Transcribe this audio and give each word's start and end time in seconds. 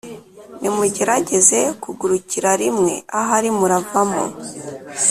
nimugerageze 0.61 1.59
kugurukira 1.83 2.49
rimwe 2.61 2.93
ahari 3.19 3.49
muravamo. 3.57 4.23